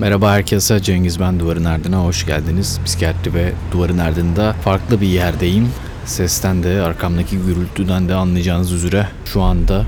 Merhaba 0.00 0.32
herkese 0.32 0.82
Cengiz 0.82 1.20
ben 1.20 1.40
Duvarın 1.40 1.64
Ardına 1.64 2.04
hoş 2.04 2.26
geldiniz. 2.26 2.80
Psikiyatri 2.84 3.34
ve 3.34 3.52
Duvarın 3.72 3.98
Ardında 3.98 4.52
farklı 4.52 5.00
bir 5.00 5.06
yerdeyim. 5.06 5.68
Sesten 6.06 6.62
de 6.62 6.82
arkamdaki 6.82 7.38
gürültüden 7.38 8.08
de 8.08 8.14
anlayacağınız 8.14 8.72
üzere 8.72 9.08
şu 9.24 9.42
anda 9.42 9.86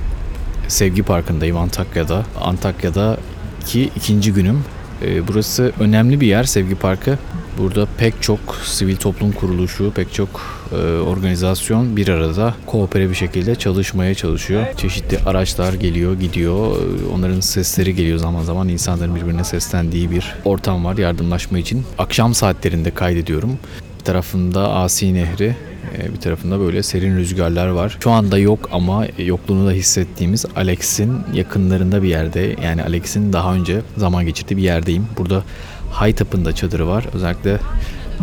Sevgi 0.69 1.03
Parkı'ndayım 1.03 1.57
Antakya'da. 1.57 2.25
Antakya'daki 2.41 3.91
ikinci 3.97 4.33
günüm. 4.33 4.65
Ee, 5.03 5.29
burası 5.29 5.73
önemli 5.81 6.21
bir 6.21 6.27
yer 6.27 6.45
Sevgi 6.45 6.75
Parkı. 6.75 7.19
Burada 7.61 7.87
pek 7.99 8.23
çok 8.23 8.41
sivil 8.65 8.97
toplum 8.97 9.33
kuruluşu, 9.33 9.93
pek 9.95 10.15
çok 10.15 10.29
e, 10.73 10.77
organizasyon 11.01 11.97
bir 11.97 12.09
arada 12.09 12.55
koopere 12.67 13.11
bir 13.11 13.15
şekilde 13.15 13.55
çalışmaya 13.55 14.15
çalışıyor. 14.15 14.67
Çeşitli 14.77 15.19
araçlar 15.27 15.73
geliyor, 15.73 16.21
gidiyor. 16.21 16.77
E, 16.77 17.07
Onların 17.15 17.41
sesleri 17.41 17.95
geliyor 17.95 18.19
zaman 18.19 18.43
zaman. 18.43 18.69
insanların 18.69 19.17
birbirine 19.17 19.45
seslendiği 19.45 20.11
bir 20.11 20.35
ortam 20.45 20.85
var 20.85 20.97
yardımlaşma 20.99 21.59
için. 21.59 21.85
Akşam 21.99 22.35
saatlerinde 22.35 22.91
kaydediyorum. 22.91 23.59
Bir 23.99 24.05
tarafında 24.05 24.71
Asi 24.75 25.15
Nehri, 25.15 25.57
e, 25.99 26.15
bir 26.15 26.21
tarafında 26.21 26.61
böyle 26.61 26.83
serin 26.83 27.17
rüzgarlar 27.17 27.69
var. 27.69 27.99
Şu 28.03 28.11
anda 28.11 28.39
yok 28.39 28.69
ama 28.73 29.07
yokluğunu 29.19 29.67
da 29.67 29.73
hissettiğimiz 29.73 30.45
Alex'in 30.57 31.19
yakınlarında 31.35 32.03
bir 32.03 32.09
yerde. 32.09 32.57
Yani 32.65 32.83
Alex'in 32.83 33.33
daha 33.33 33.55
önce 33.55 33.81
zaman 33.97 34.27
geçirdiği 34.27 34.57
bir 34.57 34.63
yerdeyim. 34.63 35.07
Burada 35.19 35.43
Haytap'ın 35.91 36.45
da 36.45 36.55
çadırı 36.55 36.89
var. 36.89 37.05
Özellikle 37.13 37.59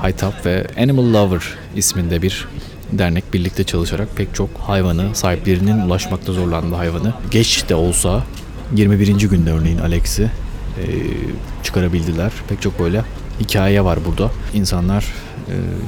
Haytap 0.01 0.45
ve 0.45 0.67
Animal 0.77 1.13
Lover 1.13 1.41
isminde 1.75 2.21
bir 2.21 2.47
dernek 2.91 3.33
birlikte 3.33 3.63
çalışarak 3.63 4.07
pek 4.15 4.35
çok 4.35 4.49
hayvanı, 4.57 5.15
sahiplerinin 5.15 5.79
ulaşmakta 5.79 6.33
zorlandığı 6.33 6.75
hayvanı 6.75 7.13
geç 7.31 7.69
de 7.69 7.75
olsa 7.75 8.23
21. 8.75 9.07
günde 9.07 9.51
örneğin 9.51 9.77
Alex'i 9.77 10.23
e, 10.23 10.85
çıkarabildiler. 11.63 12.31
Pek 12.49 12.61
çok 12.61 12.79
böyle 12.79 13.03
hikaye 13.39 13.83
var 13.83 13.99
burada. 14.05 14.31
İnsanlar 14.53 15.05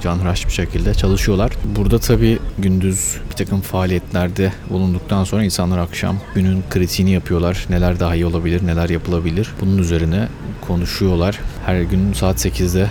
canhıraş 0.03 0.45
bir 0.45 0.51
şekilde 0.51 0.93
çalışıyorlar. 0.93 1.51
Burada 1.75 1.99
tabii 1.99 2.39
gündüz 2.57 3.17
bir 3.31 3.35
takım 3.35 3.61
faaliyetlerde 3.61 4.53
bulunduktan 4.69 5.23
sonra 5.23 5.43
insanlar 5.43 5.77
akşam 5.77 6.17
günün 6.35 6.63
kritiğini 6.69 7.11
yapıyorlar. 7.11 7.65
Neler 7.69 7.99
daha 7.99 8.15
iyi 8.15 8.25
olabilir, 8.25 8.67
neler 8.67 8.89
yapılabilir. 8.89 9.49
Bunun 9.61 9.77
üzerine 9.77 10.27
konuşuyorlar. 10.67 11.39
Her 11.65 11.81
gün 11.81 12.13
saat 12.13 12.45
8'de 12.45 12.87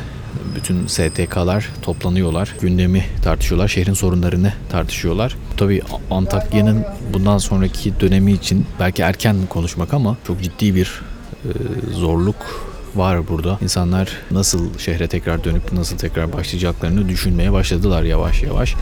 bütün 0.57 0.87
STK'lar 0.87 1.69
toplanıyorlar. 1.83 2.55
Gündemi 2.61 3.05
tartışıyorlar. 3.25 3.69
Şehrin 3.69 3.95
sorunlarını 3.95 4.53
tartışıyorlar. 4.70 5.37
Tabii 5.57 5.83
Antakya'nın 6.11 6.85
bundan 7.12 7.39
sonraki 7.39 8.01
dönemi 8.01 8.33
için 8.33 8.67
belki 8.81 9.03
erken 9.03 9.37
konuşmak 9.48 9.95
ama 9.95 10.17
çok 10.27 10.42
ciddi 10.42 10.75
bir 10.75 11.03
e, 11.45 11.51
zorluk 11.92 12.67
var 12.99 13.29
burada. 13.29 13.59
İnsanlar 13.63 14.09
nasıl 14.31 14.79
şehre 14.79 15.09
tekrar 15.09 15.45
dönüp 15.45 15.73
nasıl 15.73 15.99
tekrar 15.99 16.33
başlayacaklarını 16.33 17.09
düşünmeye 17.09 17.53
başladılar 17.53 18.03
yavaş 18.03 18.43
yavaş. 18.43 18.75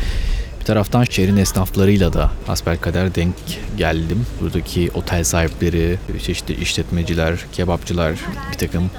Bir 0.61 0.65
taraftan 0.65 1.05
şehrin 1.05 1.37
esnaflarıyla 1.37 2.13
da 2.13 2.31
hasbelkader 2.47 3.15
denk 3.15 3.35
geldim. 3.79 4.27
Buradaki 4.41 4.91
otel 4.95 5.25
sahipleri, 5.25 5.99
çeşitli 6.23 6.61
işletmeciler, 6.61 7.45
kebapçılar, 7.53 8.13
bir 8.53 8.59
takım 8.59 8.91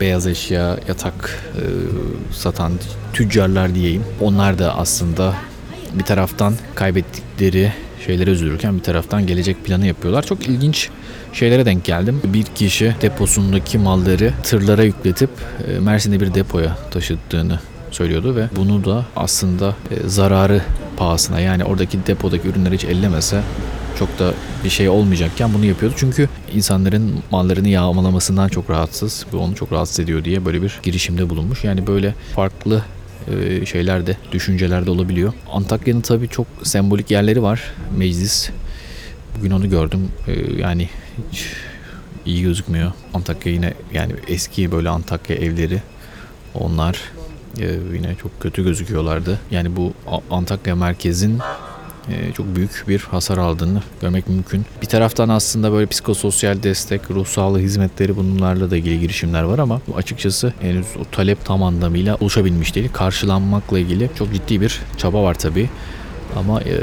beyaz 0.00 0.26
eşya, 0.26 0.78
yatak 0.88 1.44
e, 1.56 1.62
satan 2.32 2.72
tüccarlar 3.12 3.74
diyeyim. 3.74 4.04
Onlar 4.20 4.58
da 4.58 4.78
aslında 4.78 5.34
bir 5.94 6.04
taraftan 6.04 6.54
kaybettikleri 6.74 7.72
şeylere 8.06 8.30
üzülürken 8.30 8.78
bir 8.78 8.82
taraftan 8.82 9.26
gelecek 9.26 9.64
planı 9.64 9.86
yapıyorlar. 9.86 10.22
Çok 10.26 10.48
ilginç 10.48 10.90
şeylere 11.32 11.66
denk 11.66 11.84
geldim. 11.84 12.20
Bir 12.24 12.42
kişi 12.42 12.94
deposundaki 13.02 13.78
malları 13.78 14.32
tırlara 14.42 14.82
yükletip 14.82 15.30
e, 15.68 15.78
Mersin'de 15.78 16.20
bir 16.20 16.34
depoya 16.34 16.76
taşıttığını 16.90 17.58
söylüyordu 17.90 18.36
ve 18.36 18.48
bunu 18.56 18.84
da 18.84 19.06
aslında 19.16 19.76
e, 19.90 20.08
zararı 20.08 20.62
pahasına 20.96 21.40
yani 21.40 21.64
oradaki 21.64 22.06
depodaki 22.06 22.48
ürünleri 22.48 22.74
hiç 22.74 22.84
ellemese 22.84 23.42
çok 23.98 24.18
da 24.18 24.34
bir 24.64 24.70
şey 24.70 24.88
olmayacakken 24.88 25.54
bunu 25.54 25.64
yapıyordu. 25.64 25.96
Çünkü 25.98 26.28
insanların 26.54 27.14
mallarını 27.30 27.68
yağmalamasından 27.68 28.48
çok 28.48 28.70
rahatsız 28.70 29.26
ve 29.32 29.36
onu 29.36 29.54
çok 29.54 29.72
rahatsız 29.72 30.00
ediyor 30.00 30.24
diye 30.24 30.44
böyle 30.44 30.62
bir 30.62 30.80
girişimde 30.82 31.30
bulunmuş. 31.30 31.64
Yani 31.64 31.86
böyle 31.86 32.14
farklı 32.34 32.82
e, 33.30 33.66
şeyler 33.66 34.06
de, 34.06 34.16
düşünceler 34.32 34.86
de 34.86 34.90
olabiliyor. 34.90 35.32
Antakya'nın 35.52 36.00
tabii 36.00 36.28
çok 36.28 36.46
sembolik 36.62 37.10
yerleri 37.10 37.42
var. 37.42 37.62
Meclis. 37.96 38.50
Bugün 39.38 39.50
onu 39.50 39.70
gördüm. 39.70 40.08
E, 40.28 40.32
yani 40.60 40.88
hiç 41.32 41.46
iyi 42.26 42.42
gözükmüyor. 42.42 42.92
Antakya 43.14 43.52
yine 43.52 43.74
yani 43.92 44.12
eski 44.28 44.72
böyle 44.72 44.88
Antakya 44.88 45.36
evleri 45.36 45.82
onlar 46.54 47.00
e, 47.60 47.64
yine 47.94 48.14
çok 48.22 48.40
kötü 48.40 48.64
gözüküyorlardı. 48.64 49.38
Yani 49.50 49.76
bu 49.76 49.92
Antakya 50.30 50.76
merkezin 50.76 51.38
çok 52.34 52.56
büyük 52.56 52.84
bir 52.88 52.98
hasar 52.98 53.38
aldığını 53.38 53.82
görmek 54.00 54.28
mümkün. 54.28 54.64
Bir 54.82 54.86
taraftan 54.86 55.28
aslında 55.28 55.72
böyle 55.72 55.86
psikososyal 55.86 56.62
destek, 56.62 57.10
ruh 57.10 57.26
sağlığı 57.26 57.58
hizmetleri 57.58 58.16
bunlarla 58.16 58.70
da 58.70 58.76
ilgili 58.76 59.00
girişimler 59.00 59.42
var 59.42 59.58
ama 59.58 59.80
açıkçası 59.96 60.52
henüz 60.60 60.86
o 61.00 61.04
talep 61.12 61.44
tam 61.44 61.62
anlamıyla 61.62 62.16
oluşabilmiş 62.20 62.74
değil. 62.74 62.88
Karşılanmakla 62.92 63.78
ilgili 63.78 64.10
çok 64.18 64.32
ciddi 64.32 64.60
bir 64.60 64.80
çaba 64.98 65.22
var 65.22 65.34
tabii. 65.34 65.68
Ama 66.36 66.60
e, 66.60 66.74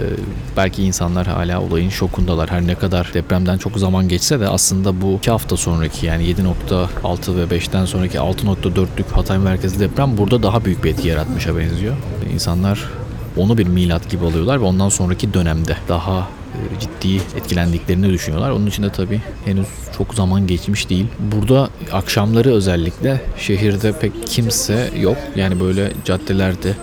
belki 0.57 0.83
insanlar 0.83 1.27
hala 1.27 1.61
olayın 1.61 1.89
şokundalar. 1.89 2.49
Her 2.49 2.67
ne 2.67 2.75
kadar 2.75 3.11
depremden 3.13 3.57
çok 3.57 3.77
zaman 3.77 4.07
geçse 4.07 4.39
de 4.39 4.47
aslında 4.47 5.01
bu 5.01 5.17
iki 5.17 5.31
hafta 5.31 5.57
sonraki 5.57 6.05
yani 6.05 6.23
7.6 6.23 7.35
ve 7.35 7.57
5'ten 7.57 7.85
sonraki 7.85 8.17
6.4'lük 8.17 9.11
Hatay 9.11 9.37
merkezi 9.37 9.79
deprem 9.79 10.17
burada 10.17 10.43
daha 10.43 10.65
büyük 10.65 10.83
bir 10.83 10.89
etki 10.89 11.07
yaratmışa 11.07 11.57
benziyor. 11.57 11.95
İnsanlar 12.33 12.89
onu 13.37 13.57
bir 13.57 13.67
milat 13.67 14.09
gibi 14.09 14.25
alıyorlar 14.25 14.61
ve 14.61 14.65
ondan 14.65 14.89
sonraki 14.89 15.33
dönemde 15.33 15.77
daha 15.89 16.27
e, 16.53 16.79
ciddi 16.79 17.15
etkilendiklerini 17.37 18.09
düşünüyorlar. 18.09 18.51
Onun 18.51 18.65
için 18.65 18.83
de 18.83 18.89
tabii 18.89 19.21
henüz 19.45 19.67
çok 19.97 20.13
zaman 20.13 20.47
geçmiş 20.47 20.89
değil. 20.89 21.07
Burada 21.19 21.69
akşamları 21.91 22.53
özellikle 22.53 23.21
şehirde 23.37 23.91
pek 23.99 24.27
kimse 24.27 24.89
yok. 24.99 25.17
Yani 25.35 25.59
böyle 25.59 25.91
caddelerde 26.05 26.73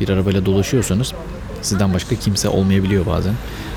bir 0.00 0.08
arabayla 0.08 0.46
dolaşıyorsanız 0.46 1.12
sizden 1.62 1.94
başka 1.94 2.16
kimse 2.16 2.48
olmayabiliyor 2.48 3.06
bazen. 3.06 3.34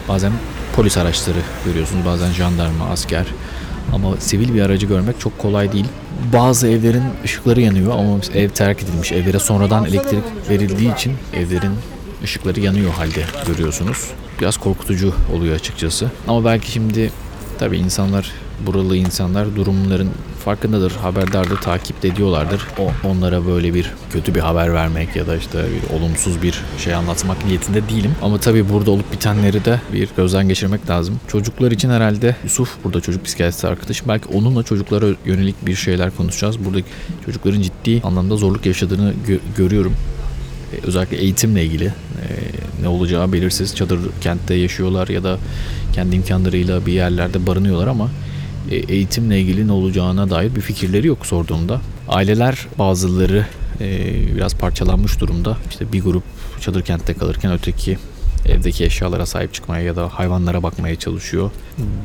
Bazen 0.10 0.32
polis 0.76 0.98
araçları 0.98 1.38
görüyorsunuz, 1.66 2.06
bazen 2.06 2.32
jandarma, 2.32 2.86
asker. 2.86 3.26
Ama 3.94 4.18
sivil 4.18 4.54
bir 4.54 4.62
aracı 4.62 4.86
görmek 4.86 5.20
çok 5.20 5.40
kolay 5.40 5.72
değil. 5.72 5.86
Bazı 6.34 6.68
evlerin 6.68 7.04
ışıkları 7.24 7.62
yanıyor 7.62 7.92
ama 7.92 8.18
ev 8.34 8.50
terk 8.50 8.84
edilmiş. 8.84 9.12
Evlere 9.12 9.40
sonradan 9.40 9.86
elektrik 9.86 10.24
verildiği 10.50 10.94
için 10.94 11.14
evlerin 11.34 11.72
ışıkları 12.24 12.60
yanıyor 12.60 12.92
halde 12.92 13.24
görüyorsunuz. 13.48 14.12
Biraz 14.42 14.58
korkutucu 14.58 15.14
oluyor 15.36 15.56
açıkçası. 15.56 16.12
Ama 16.28 16.46
belki 16.46 16.72
şimdi 16.72 17.12
tabii 17.60 17.78
insanlar 17.78 18.32
buralı 18.66 18.96
insanlar 18.98 19.56
durumların 19.56 20.10
farkındadır, 20.46 20.92
haberdardır, 20.92 21.58
takip 21.58 22.06
ediyorlardır. 22.06 22.62
O, 22.80 23.08
onlara 23.08 23.46
böyle 23.46 23.74
bir 23.74 23.92
kötü 24.12 24.36
bir 24.36 24.40
haber 24.40 24.74
vermek 24.74 25.16
ya 25.16 25.28
da 25.28 25.36
işte 25.36 25.58
bir 25.58 25.96
olumsuz 25.98 26.42
bir 26.42 26.62
şey 26.84 26.94
anlatmak 26.94 27.46
niyetinde 27.46 27.90
değilim. 27.90 28.12
Ama 28.22 28.38
tabii 28.38 28.70
burada 28.70 28.92
olup 28.92 29.12
bitenleri 29.12 29.66
de 29.66 29.82
bir 29.94 30.10
gözden 30.18 30.48
geçirmek 30.48 30.90
lazım. 30.90 31.20
Çocuklar 31.28 31.72
için 31.72 31.90
herhalde 31.90 32.36
Yusuf 32.44 32.70
burada 32.84 33.02
çocuk 33.02 33.26
psikiyatristi 33.26 33.68
arkadaşım. 33.68 34.08
Belki 34.08 34.28
onunla 34.34 34.64
çocuklara 34.64 35.06
yönelik 35.26 35.66
bir 35.66 35.76
şeyler 35.76 36.16
konuşacağız. 36.16 36.66
Buradaki 36.66 36.88
çocukların 37.26 37.62
ciddi 37.62 38.02
anlamda 38.04 38.36
zorluk 38.38 38.66
yaşadığını 38.66 39.14
gö- 39.28 39.40
görüyorum. 39.58 39.94
Ee, 40.74 40.88
özellikle 40.88 41.18
eğitimle 41.18 41.66
ilgili 41.66 41.86
e, 41.86 41.94
ne 42.82 42.88
olacağı 42.88 43.34
belirsiz. 43.34 43.76
Çadır 43.76 44.00
kentte 44.22 44.54
yaşıyorlar 44.54 45.08
ya 45.08 45.24
da 45.24 45.38
kendi 45.94 46.16
imkanlarıyla 46.16 46.86
bir 46.86 46.94
yerlerde 46.94 47.48
barınıyorlar 47.48 47.88
ama 47.88 48.10
e, 48.72 48.76
eğitimle 48.76 49.42
ilgili 49.42 49.68
ne 49.68 49.72
olacağına 49.72 50.30
dair 50.30 50.56
bir 50.56 50.62
fikirleri 50.62 51.08
yok 51.08 51.26
sorduğumda. 51.26 51.82
Aileler 52.08 52.68
bazıları 52.80 53.46
e, 53.82 54.14
biraz 54.36 54.56
parçalanmış 54.56 55.20
durumda. 55.20 55.58
İşte 55.70 55.94
bir 55.94 56.04
grup 56.04 56.24
çadır 56.62 56.82
kentte 56.82 57.14
kalırken 57.14 57.52
öteki 57.52 57.98
evdeki 58.46 58.86
eşyalara 58.86 59.26
sahip 59.26 59.54
çıkmaya 59.54 59.84
ya 59.84 59.96
da 59.96 60.10
hayvanlara 60.14 60.64
bakmaya 60.64 60.96
çalışıyor. 60.96 61.52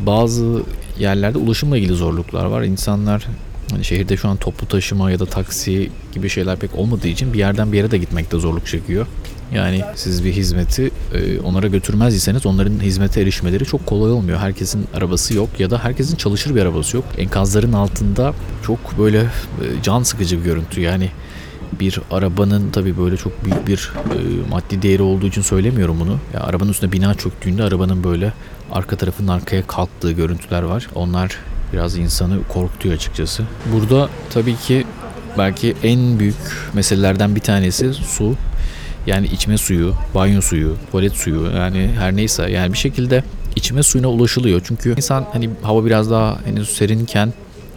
Bazı 0.07 0.63
yerlerde 0.99 1.39
ulaşımla 1.39 1.77
ilgili 1.77 1.95
zorluklar 1.95 2.45
var. 2.45 2.63
İnsanlar 2.63 3.27
Hani 3.73 3.85
şehirde 3.85 4.17
şu 4.17 4.29
an 4.29 4.37
toplu 4.37 4.67
taşıma 4.67 5.11
ya 5.11 5.19
da 5.19 5.27
taksi 5.27 5.91
gibi 6.15 6.29
şeyler 6.29 6.59
pek 6.59 6.75
olmadığı 6.75 7.09
için 7.09 7.33
bir 7.33 7.39
yerden 7.39 7.73
bir 7.73 7.77
yere 7.77 7.91
de 7.91 7.99
gitmekte 7.99 8.39
zorluk 8.39 8.67
çekiyor. 8.67 9.07
Yani 9.55 9.83
siz 9.95 10.25
bir 10.25 10.33
hizmeti 10.33 10.91
e, 11.15 11.41
onlara 11.41 11.67
götürmez 11.67 12.15
iseniz 12.15 12.47
onların 12.47 12.81
hizmete 12.81 13.21
erişmeleri 13.21 13.65
çok 13.65 13.87
kolay 13.87 14.13
olmuyor. 14.13 14.39
Herkesin 14.39 14.87
arabası 14.95 15.35
yok 15.35 15.49
ya 15.59 15.71
da 15.71 15.85
herkesin 15.85 16.17
çalışır 16.17 16.55
bir 16.55 16.63
arabası 16.63 16.97
yok. 16.97 17.05
Enkazların 17.19 17.73
altında 17.73 18.35
çok 18.67 18.99
böyle 18.99 19.19
e, 19.21 19.27
can 19.83 20.03
sıkıcı 20.03 20.39
bir 20.39 20.45
görüntü. 20.45 20.81
Yani 20.81 21.11
bir 21.81 22.01
arabanın 22.11 22.71
tabii 22.71 22.99
böyle 22.99 23.17
çok 23.17 23.45
büyük 23.45 23.67
bir 23.67 23.93
e, 23.97 24.51
maddi 24.51 24.83
değeri 24.83 25.03
olduğu 25.03 25.27
için 25.27 25.43
söylemiyorum 25.43 26.01
bunu. 26.01 26.19
Ya 26.35 26.41
arabanın 26.41 26.71
üstüne 26.71 26.93
bina 26.93 27.15
çöktüğünde 27.15 27.63
arabanın 27.63 28.05
böyle 28.05 28.33
arka 28.73 28.97
tarafının 28.97 29.29
arkaya 29.29 29.67
kalktığı 29.67 30.13
görüntüler 30.13 30.63
var. 30.63 30.89
Onlar 30.95 31.39
biraz 31.73 31.97
insanı 31.97 32.39
korkutuyor 32.49 32.95
açıkçası. 32.95 33.43
Burada 33.73 34.09
tabii 34.31 34.57
ki 34.57 34.87
belki 35.39 35.75
en 35.83 36.19
büyük 36.19 36.37
meselelerden 36.75 37.37
bir 37.37 37.41
tanesi 37.41 37.95
su. 37.95 38.35
Yani 39.07 39.27
içme 39.27 39.59
suyu, 39.59 39.95
banyo 40.15 40.41
suyu, 40.41 40.77
tuvalet 40.91 41.13
suyu 41.13 41.51
yani 41.57 41.91
her 41.99 42.17
neyse 42.17 42.51
yani 42.51 42.73
bir 42.73 42.79
şekilde 42.79 43.25
içme 43.57 43.83
suyuna 43.83 44.09
ulaşılıyor. 44.09 44.61
Çünkü 44.65 44.97
insan 44.97 45.27
hani 45.33 45.51
hava 45.63 45.85
biraz 45.85 46.11
daha 46.11 46.39
henüz 46.45 46.69
serinken 46.69 47.33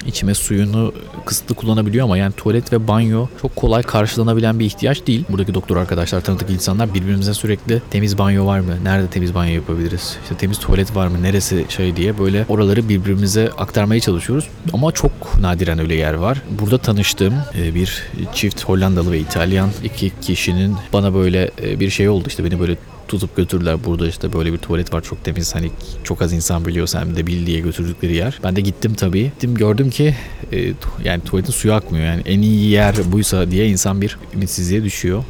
içme 0.08 0.34
suyunu 0.34 0.94
kısıtlı 1.26 1.56
kullanabiliyor 1.56 2.06
ama 2.06 2.18
yani 2.18 2.34
tuvalet 2.34 2.74
ve 2.74 2.88
banyo 2.88 3.28
çok 3.42 3.56
kolay 3.56 3.84
karşılanabilen 3.84 4.60
bir 4.60 4.66
ihtiyaç 4.66 5.08
değil. 5.08 5.26
Buradaki 5.30 5.54
doktor 5.54 5.78
arkadaşlar, 5.78 6.22
tanıdık 6.22 6.50
insanlar 6.50 6.94
birbirimize 6.94 7.34
sürekli 7.34 7.82
temiz 7.92 8.18
banyo 8.18 8.46
var 8.46 8.60
mı? 8.60 8.74
Nerede 8.84 9.08
temiz 9.08 9.36
banyo 9.36 9.54
yapabiliriz? 9.54 10.18
İşte 10.24 10.36
temiz 10.36 10.60
tuvalet 10.60 10.96
var 10.96 11.08
mı? 11.08 11.24
Neresi 11.24 11.66
şey 11.70 11.96
diye 11.96 12.20
böyle 12.20 12.46
oraları 12.50 12.90
birbirimize 12.90 13.50
aktarmaya 13.58 14.00
çalışıyoruz. 14.00 14.48
Ama 14.74 14.92
çok 14.92 15.40
nadiren 15.40 15.80
öyle 15.80 15.96
yer 15.96 16.14
var. 16.14 16.42
Burada 16.60 16.78
tanıştığım 16.78 17.34
e, 17.58 17.76
bir 17.76 18.04
çift 18.34 18.64
Hollandalı 18.64 19.12
ve 19.12 19.20
İtalyan 19.20 19.70
iki 19.84 20.12
kişinin 20.22 20.76
bana 20.94 21.14
böyle 21.14 21.52
e, 21.64 21.80
bir 21.80 21.90
şey 21.90 22.10
oldu. 22.10 22.24
İşte 22.28 22.46
beni 22.46 22.60
böyle 22.60 22.78
tutup 23.08 23.36
götürdüler. 23.36 23.84
Burada 23.86 24.08
işte 24.08 24.34
böyle 24.34 24.54
bir 24.54 24.58
tuvalet 24.58 24.94
var 24.94 25.02
çok 25.02 25.24
temiz. 25.24 25.56
Hani 25.56 25.72
çok 26.04 26.22
az 26.22 26.34
insan 26.34 26.66
biliyor 26.66 26.88
sen 26.88 27.16
de 27.16 27.28
bil 27.28 27.46
diye 27.46 27.60
götürdükleri 27.60 28.16
yer. 28.16 28.40
Ben 28.44 28.56
de 28.56 28.62
gittim 28.62 28.94
tabii. 28.94 29.24
Gittim 29.24 29.56
gördüm 29.56 29.90
ki 29.90 30.16
e, 30.54 30.74
yani 31.04 31.24
tuvaletin 31.24 31.52
suyu 31.52 31.74
akmıyor. 31.74 32.06
Yani 32.06 32.22
en 32.26 32.42
iyi 32.42 32.70
yer 32.70 32.96
buysa 33.12 33.52
diye 33.52 33.68
insan 33.68 34.02
bir 34.02 34.18
ümitsizliğe 34.34 34.84
düşüyor. 34.84 35.24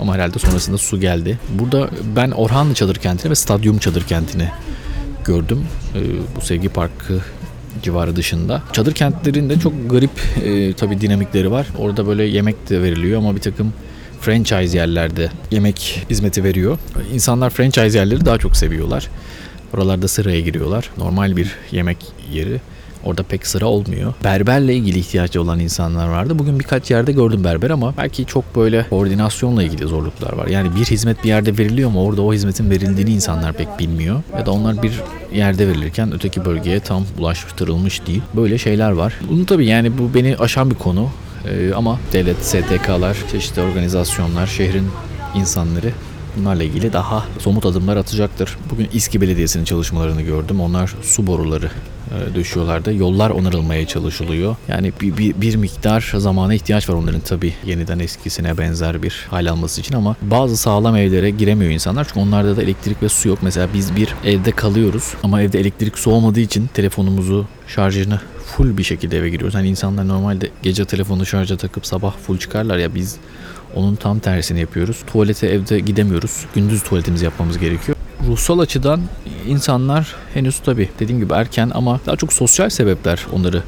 Ama 0.00 0.14
herhalde 0.14 0.38
sonrasında 0.38 0.78
su 0.78 1.00
geldi. 1.00 1.38
Burada 1.58 1.90
ben 2.16 2.30
Orhanlı 2.30 2.74
Çadır 2.74 2.96
Kenti'ni 2.96 3.30
ve 3.30 3.34
Stadyum 3.34 3.78
Çadır 3.78 4.02
Kenti'ni 4.02 4.48
gördüm. 5.24 5.66
E, 5.94 6.00
bu 6.36 6.40
Sevgi 6.40 6.68
Parkı 6.68 7.20
civarı 7.82 8.16
dışında. 8.16 8.62
Çadır 8.72 8.92
kentlerinde 8.92 9.60
çok 9.60 9.90
garip 9.90 10.10
e, 10.44 10.72
tabii 10.72 11.00
dinamikleri 11.00 11.50
var. 11.50 11.66
Orada 11.78 12.06
böyle 12.06 12.24
yemek 12.24 12.70
de 12.70 12.82
veriliyor 12.82 13.18
ama 13.18 13.36
bir 13.36 13.40
takım 13.40 13.72
franchise 14.20 14.78
yerlerde 14.78 15.30
yemek 15.50 16.06
hizmeti 16.10 16.44
veriyor. 16.44 16.78
İnsanlar 17.12 17.50
franchise 17.50 17.98
yerleri 17.98 18.26
daha 18.26 18.38
çok 18.38 18.56
seviyorlar. 18.56 19.08
Oralarda 19.74 20.08
sıraya 20.08 20.40
giriyorlar. 20.40 20.90
Normal 20.98 21.36
bir 21.36 21.52
yemek 21.72 21.98
yeri 22.32 22.60
Orada 23.06 23.22
pek 23.22 23.46
sıra 23.46 23.66
olmuyor. 23.66 24.14
Berberle 24.24 24.74
ilgili 24.74 24.98
ihtiyacı 24.98 25.42
olan 25.42 25.60
insanlar 25.60 26.08
vardı. 26.08 26.38
Bugün 26.38 26.58
birkaç 26.58 26.90
yerde 26.90 27.12
gördüm 27.12 27.44
berber 27.44 27.70
ama 27.70 27.94
belki 27.96 28.26
çok 28.26 28.56
böyle 28.56 28.86
koordinasyonla 28.90 29.62
ilgili 29.62 29.86
zorluklar 29.86 30.32
var. 30.32 30.46
Yani 30.46 30.76
bir 30.76 30.84
hizmet 30.84 31.24
bir 31.24 31.28
yerde 31.28 31.58
veriliyor 31.58 31.90
ama 31.90 32.02
orada 32.02 32.22
o 32.22 32.32
hizmetin 32.32 32.70
verildiğini 32.70 33.10
insanlar 33.10 33.52
pek 33.52 33.78
bilmiyor. 33.78 34.22
Ya 34.38 34.46
da 34.46 34.50
onlar 34.50 34.82
bir 34.82 34.92
yerde 35.34 35.68
verilirken 35.68 36.14
öteki 36.14 36.44
bölgeye 36.44 36.80
tam 36.80 37.04
bulaştırılmış 37.18 38.06
değil. 38.06 38.22
Böyle 38.36 38.58
şeyler 38.58 38.90
var. 38.90 39.14
Bunu 39.30 39.46
tabii 39.46 39.66
yani 39.66 39.98
bu 39.98 40.14
beni 40.14 40.36
aşan 40.36 40.70
bir 40.70 40.74
konu. 40.74 41.10
Ee, 41.46 41.74
ama 41.74 41.98
devlet, 42.12 42.36
STK'lar, 42.44 43.16
çeşitli 43.32 43.62
organizasyonlar, 43.62 44.46
şehrin 44.46 44.88
insanları 45.34 45.92
bunlarla 46.36 46.62
ilgili 46.62 46.92
daha 46.92 47.24
somut 47.38 47.66
adımlar 47.66 47.96
atacaktır. 47.96 48.56
Bugün 48.70 48.88
İSKİ 48.92 49.20
Belediyesi'nin 49.20 49.64
çalışmalarını 49.64 50.22
gördüm. 50.22 50.60
Onlar 50.60 50.94
su 51.02 51.26
boruları 51.26 51.70
e, 52.10 52.34
döşüyorlardı. 52.34 52.94
Yollar 52.94 53.30
onarılmaya 53.30 53.86
çalışılıyor. 53.86 54.56
Yani 54.68 54.92
bir, 55.00 55.16
bir, 55.16 55.40
bir 55.40 55.56
miktar 55.56 56.12
zamana 56.16 56.54
ihtiyaç 56.54 56.88
var 56.88 56.94
onların 56.94 57.20
tabii 57.20 57.54
yeniden 57.64 57.98
eskisine 57.98 58.58
benzer 58.58 59.02
bir 59.02 59.26
hal 59.30 59.50
alması 59.50 59.80
için 59.80 59.94
ama 59.94 60.16
bazı 60.22 60.56
sağlam 60.56 60.96
evlere 60.96 61.30
giremiyor 61.30 61.70
insanlar 61.70 62.04
çünkü 62.04 62.20
onlarda 62.20 62.56
da 62.56 62.62
elektrik 62.62 63.02
ve 63.02 63.08
su 63.08 63.28
yok. 63.28 63.38
Mesela 63.42 63.68
biz 63.74 63.96
bir 63.96 64.08
evde 64.24 64.52
kalıyoruz 64.52 65.14
ama 65.22 65.42
evde 65.42 65.60
elektrik 65.60 65.98
su 65.98 66.10
olmadığı 66.10 66.40
için 66.40 66.70
telefonumuzu 66.74 67.46
şarjını 67.66 68.20
full 68.46 68.76
bir 68.76 68.82
şekilde 68.82 69.18
eve 69.18 69.30
giriyoruz. 69.30 69.54
Hani 69.54 69.68
insanlar 69.68 70.08
normalde 70.08 70.50
gece 70.62 70.84
telefonu 70.84 71.26
şarja 71.26 71.56
takıp 71.56 71.86
sabah 71.86 72.16
full 72.16 72.38
çıkarlar 72.38 72.78
ya 72.78 72.94
biz 72.94 73.16
onun 73.74 73.94
tam 73.94 74.18
tersini 74.18 74.60
yapıyoruz. 74.60 75.02
Tuvalete 75.06 75.46
evde 75.46 75.80
gidemiyoruz. 75.80 76.44
Gündüz 76.54 76.82
tuvaletimizi 76.82 77.24
yapmamız 77.24 77.58
gerekiyor. 77.58 77.96
Ruhsal 78.26 78.58
açıdan 78.58 79.00
insanlar 79.48 80.14
henüz 80.34 80.58
tabii 80.58 80.88
dediğim 80.98 81.20
gibi 81.20 81.32
erken 81.32 81.70
ama 81.74 82.00
daha 82.06 82.16
çok 82.16 82.32
sosyal 82.32 82.70
sebepler 82.70 83.26
onları 83.32 83.62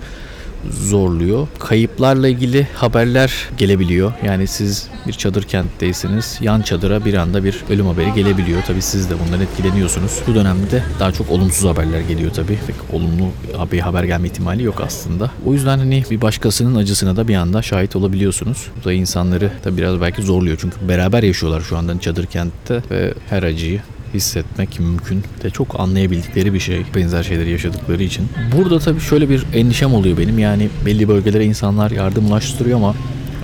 zorluyor. 0.70 1.48
Kayıplarla 1.58 2.28
ilgili 2.28 2.66
haberler 2.74 3.48
gelebiliyor. 3.58 4.12
Yani 4.24 4.46
siz 4.46 4.88
bir 5.06 5.12
çadır 5.12 5.42
kentteyseniz 5.42 6.38
yan 6.40 6.62
çadıra 6.62 7.04
bir 7.04 7.14
anda 7.14 7.44
bir 7.44 7.64
ölüm 7.70 7.86
haberi 7.86 8.14
gelebiliyor. 8.14 8.62
Tabii 8.66 8.82
siz 8.82 9.10
de 9.10 9.14
bundan 9.26 9.40
etkileniyorsunuz. 9.40 10.12
Bu 10.26 10.34
dönemde 10.34 10.82
daha 11.00 11.12
çok 11.12 11.30
olumsuz 11.30 11.70
haberler 11.70 12.00
geliyor 12.00 12.30
tabii. 12.30 12.58
Pek 12.66 12.76
olumlu 12.92 13.30
bir 13.72 13.80
haber 13.80 14.04
gelme 14.04 14.28
ihtimali 14.28 14.62
yok 14.62 14.80
aslında. 14.86 15.30
O 15.46 15.52
yüzden 15.52 15.78
hani 15.78 16.04
bir 16.10 16.20
başkasının 16.20 16.74
acısına 16.74 17.16
da 17.16 17.28
bir 17.28 17.34
anda 17.34 17.62
şahit 17.62 17.96
olabiliyorsunuz. 17.96 18.66
Bu 18.80 18.84
da 18.84 18.92
insanları 18.92 19.50
da 19.64 19.76
biraz 19.76 20.00
belki 20.00 20.22
zorluyor. 20.22 20.58
Çünkü 20.60 20.88
beraber 20.88 21.22
yaşıyorlar 21.22 21.60
şu 21.60 21.76
anda 21.76 22.00
çadır 22.00 22.26
kentte 22.26 22.82
ve 22.90 23.14
her 23.30 23.42
acıyı 23.42 23.80
hissetmek 24.14 24.80
mümkün 24.80 25.24
de 25.42 25.50
çok 25.50 25.80
anlayabildikleri 25.80 26.54
bir 26.54 26.60
şey 26.60 26.84
benzer 26.94 27.22
şeyleri 27.22 27.50
yaşadıkları 27.50 28.02
için. 28.02 28.28
Burada 28.56 28.78
tabii 28.78 29.00
şöyle 29.00 29.28
bir 29.28 29.44
endişem 29.54 29.94
oluyor 29.94 30.18
benim 30.18 30.38
yani 30.38 30.68
belli 30.86 31.08
bölgelere 31.08 31.44
insanlar 31.44 31.90
yardım 31.90 32.26
ulaştırıyor 32.26 32.76
ama 32.76 32.94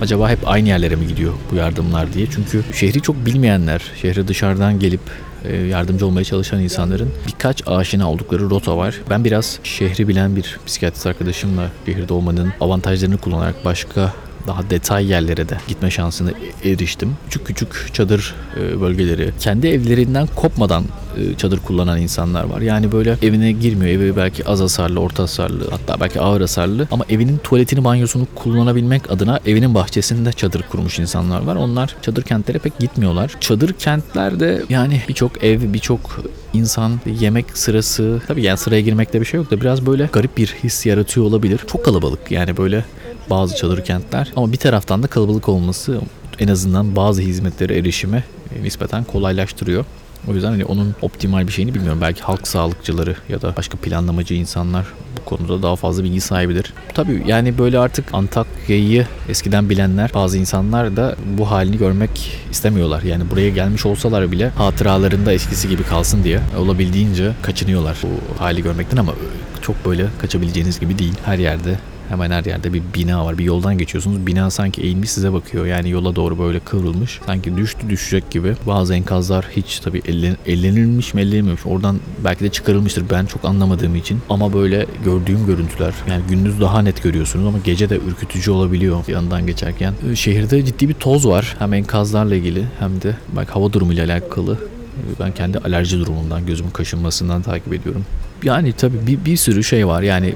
acaba 0.01 0.29
hep 0.29 0.39
aynı 0.45 0.67
yerlere 0.67 0.95
mi 0.95 1.07
gidiyor 1.07 1.33
bu 1.51 1.55
yardımlar 1.55 2.13
diye. 2.13 2.27
Çünkü 2.35 2.63
şehri 2.73 3.01
çok 3.01 3.25
bilmeyenler, 3.25 3.81
şehre 4.01 4.27
dışarıdan 4.27 4.79
gelip 4.79 5.01
e, 5.45 5.55
yardımcı 5.55 6.05
olmaya 6.05 6.23
çalışan 6.23 6.61
insanların 6.61 7.09
birkaç 7.27 7.67
aşina 7.67 8.11
oldukları 8.11 8.49
rota 8.49 8.77
var. 8.77 8.95
Ben 9.09 9.25
biraz 9.25 9.59
şehri 9.63 10.07
bilen 10.07 10.35
bir 10.35 10.59
psikiyatrist 10.65 11.07
arkadaşımla 11.07 11.71
şehirde 11.85 12.13
olmanın 12.13 12.53
avantajlarını 12.61 13.17
kullanarak 13.17 13.65
başka 13.65 14.13
daha 14.47 14.69
detay 14.69 15.11
yerlere 15.11 15.49
de 15.49 15.57
gitme 15.67 15.91
şansına 15.91 16.31
eriştim. 16.63 17.17
Küçük 17.29 17.47
küçük 17.47 17.93
çadır 17.93 18.35
e, 18.59 18.81
bölgeleri, 18.81 19.31
kendi 19.39 19.67
evlerinden 19.67 20.27
kopmadan 20.35 20.83
e, 21.17 21.37
çadır 21.37 21.59
kullanan 21.59 22.01
insanlar 22.01 22.43
var. 22.43 22.61
Yani 22.61 22.91
böyle 22.91 23.17
evine 23.21 23.51
girmiyor. 23.51 23.91
Evi 23.91 24.15
belki 24.15 24.47
az 24.47 24.59
hasarlı, 24.61 24.99
orta 24.99 25.23
hasarlı, 25.23 25.69
hatta 25.69 25.99
belki 25.99 26.21
ağır 26.21 26.41
hasarlı 26.41 26.87
ama 26.91 27.05
evinin 27.09 27.37
tuvaletini, 27.37 27.83
banyosunu 27.83 28.27
kullanabilmek 28.35 29.11
adına 29.11 29.39
evinin 29.45 29.75
bahçesinde 29.75 30.31
çadır 30.31 30.61
kurmuş 30.61 30.99
insanlar 30.99 31.41
var. 31.41 31.55
Onlar 31.55 31.95
çadır 32.01 32.23
kentlere 32.23 32.59
pek 32.59 32.79
gitmiyorlar. 32.79 33.31
Çadır 33.39 33.73
kentlerde 33.73 34.63
yani 34.69 35.01
birçok 35.09 35.43
ev, 35.43 35.73
birçok 35.73 36.23
insan 36.53 36.99
yemek 37.19 37.57
sırası 37.57 38.21
tabii 38.27 38.43
yani 38.43 38.57
sıraya 38.57 38.81
girmekte 38.81 39.21
bir 39.21 39.25
şey 39.25 39.37
yok 39.37 39.51
da 39.51 39.61
biraz 39.61 39.85
böyle 39.85 40.09
garip 40.13 40.37
bir 40.37 40.55
his 40.63 40.85
yaratıyor 40.85 41.25
olabilir. 41.25 41.59
Çok 41.67 41.85
kalabalık 41.85 42.31
yani 42.31 42.57
böyle 42.57 42.85
bazı 43.29 43.55
çadır 43.55 43.85
kentler 43.85 44.31
ama 44.35 44.51
bir 44.51 44.57
taraftan 44.57 45.03
da 45.03 45.07
kalabalık 45.07 45.49
olması 45.49 46.01
en 46.39 46.47
azından 46.47 46.95
bazı 46.95 47.21
hizmetlere 47.21 47.77
erişimi 47.77 48.23
nispeten 48.61 49.03
kolaylaştırıyor. 49.03 49.85
O 50.27 50.33
yüzden 50.33 50.49
hani 50.49 50.65
onun 50.65 50.95
optimal 51.01 51.47
bir 51.47 51.51
şeyini 51.51 51.73
bilmiyorum. 51.73 51.99
Belki 52.01 52.21
halk 52.21 52.47
sağlıkçıları 52.47 53.15
ya 53.29 53.41
da 53.41 53.53
başka 53.57 53.77
planlamacı 53.77 54.33
insanlar 54.33 54.85
bu 55.17 55.25
konuda 55.25 55.63
daha 55.63 55.75
fazla 55.75 56.03
bilgi 56.03 56.21
sahibidir. 56.21 56.73
Tabii 56.93 57.23
yani 57.27 57.57
böyle 57.57 57.79
artık 57.79 58.05
Antakya'yı 58.13 59.07
eskiden 59.29 59.69
bilenler 59.69 60.11
bazı 60.13 60.37
insanlar 60.37 60.95
da 60.95 61.15
bu 61.37 61.51
halini 61.51 61.77
görmek 61.77 62.39
istemiyorlar. 62.51 63.01
Yani 63.01 63.31
buraya 63.31 63.49
gelmiş 63.49 63.85
olsalar 63.85 64.31
bile 64.31 64.49
hatıralarında 64.49 65.33
eskisi 65.33 65.69
gibi 65.69 65.83
kalsın 65.83 66.23
diye 66.23 66.39
olabildiğince 66.57 67.31
kaçınıyorlar 67.41 67.97
bu 68.03 68.39
hali 68.43 68.63
görmekten 68.63 68.97
ama 68.97 69.13
çok 69.61 69.85
böyle 69.85 70.05
kaçabileceğiniz 70.21 70.79
gibi 70.79 70.99
değil. 70.99 71.13
Her 71.25 71.37
yerde 71.37 71.79
Hemen 72.09 72.31
her 72.31 72.45
yerde 72.45 72.73
bir 72.73 72.81
bina 72.95 73.25
var. 73.25 73.37
Bir 73.37 73.43
yoldan 73.43 73.77
geçiyorsunuz. 73.77 74.27
Bina 74.27 74.49
sanki 74.49 74.81
eğilmiş 74.81 75.11
size 75.11 75.33
bakıyor. 75.33 75.65
Yani 75.65 75.89
yola 75.89 76.15
doğru 76.15 76.39
böyle 76.39 76.59
kıvrılmış. 76.59 77.19
Sanki 77.25 77.57
düştü 77.57 77.89
düşecek 77.89 78.31
gibi. 78.31 78.55
Bazı 78.67 78.93
enkazlar 78.93 79.45
hiç 79.55 79.79
tabii 79.79 80.01
ellen, 80.07 80.37
ellenilmiş 80.45 81.13
mi 81.13 81.21
ellenilmemiş. 81.21 81.65
Oradan 81.65 81.99
belki 82.23 82.43
de 82.43 82.49
çıkarılmıştır. 82.49 83.05
Ben 83.09 83.25
çok 83.25 83.45
anlamadığım 83.45 83.95
için. 83.95 84.19
Ama 84.29 84.53
böyle 84.53 84.85
gördüğüm 85.05 85.45
görüntüler. 85.45 85.93
Yani 86.09 86.23
gündüz 86.29 86.61
daha 86.61 86.81
net 86.81 87.03
görüyorsunuz 87.03 87.45
ama 87.47 87.57
gece 87.63 87.89
de 87.89 87.99
ürkütücü 88.07 88.51
olabiliyor 88.51 89.07
yandan 89.07 89.47
geçerken. 89.47 89.93
Ee, 90.11 90.15
şehirde 90.15 90.65
ciddi 90.65 90.89
bir 90.89 90.93
toz 90.93 91.27
var. 91.27 91.55
Hem 91.59 91.73
enkazlarla 91.73 92.35
ilgili 92.35 92.65
hem 92.79 93.01
de 93.01 93.15
belki 93.35 93.51
hava 93.51 93.73
durumuyla 93.73 94.05
alakalı. 94.05 94.53
Ee, 94.53 95.19
ben 95.19 95.31
kendi 95.31 95.57
alerji 95.57 95.99
durumundan, 95.99 96.45
gözümün 96.45 96.71
kaşınmasından 96.71 97.41
takip 97.41 97.73
ediyorum. 97.73 98.05
Yani 98.43 98.73
tabii 98.73 99.07
bir, 99.07 99.25
bir 99.25 99.37
sürü 99.37 99.63
şey 99.63 99.87
var. 99.87 100.01
Yani 100.01 100.33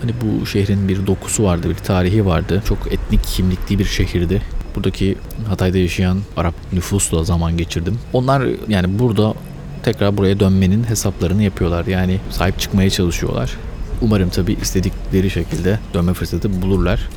Hani 0.00 0.12
bu 0.22 0.46
şehrin 0.46 0.88
bir 0.88 1.06
dokusu 1.06 1.44
vardı, 1.44 1.70
bir 1.70 1.74
tarihi 1.74 2.26
vardı. 2.26 2.62
Çok 2.68 2.92
etnik 2.92 3.24
kimlikli 3.24 3.78
bir 3.78 3.84
şehirdi. 3.84 4.42
Buradaki 4.76 5.16
Hatay'da 5.48 5.78
yaşayan 5.78 6.18
Arap 6.36 6.54
nüfusla 6.72 7.24
zaman 7.24 7.56
geçirdim. 7.56 7.98
Onlar 8.12 8.48
yani 8.68 8.98
burada 8.98 9.34
tekrar 9.82 10.16
buraya 10.16 10.40
dönmenin 10.40 10.84
hesaplarını 10.84 11.42
yapıyorlar. 11.42 11.86
Yani 11.86 12.18
sahip 12.30 12.58
çıkmaya 12.58 12.90
çalışıyorlar. 12.90 13.56
Umarım 14.02 14.28
tabii 14.28 14.52
istedikleri 14.52 15.30
şekilde 15.30 15.78
dönme 15.94 16.14
fırsatı 16.14 16.62
bulurlar. 16.62 17.08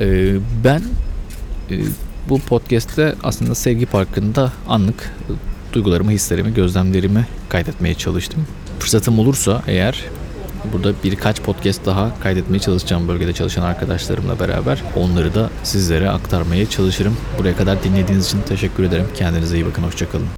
Ee, 0.00 0.34
ben 0.64 0.82
e, 1.70 1.76
bu 2.28 2.38
podcast'te 2.38 3.14
aslında 3.22 3.54
Sevgi 3.54 3.86
Parkı'nda 3.86 4.52
anlık 4.68 5.12
duygularımı, 5.72 6.10
hislerimi, 6.10 6.54
gözlemlerimi 6.54 7.26
kaydetmeye 7.48 7.94
çalıştım. 7.94 8.46
Fırsatım 8.78 9.18
olursa 9.18 9.62
eğer 9.66 10.04
Burada 10.72 10.92
birkaç 11.04 11.42
podcast 11.42 11.86
daha 11.86 12.20
kaydetmeye 12.20 12.58
çalışacağım 12.60 13.08
bölgede 13.08 13.32
çalışan 13.32 13.62
arkadaşlarımla 13.62 14.40
beraber. 14.40 14.82
Onları 14.96 15.34
da 15.34 15.50
sizlere 15.62 16.10
aktarmaya 16.10 16.70
çalışırım. 16.70 17.16
Buraya 17.38 17.56
kadar 17.56 17.82
dinlediğiniz 17.84 18.26
için 18.26 18.42
teşekkür 18.42 18.84
ederim. 18.84 19.06
Kendinize 19.14 19.56
iyi 19.56 19.66
bakın. 19.66 19.82
Hoşçakalın. 19.82 20.37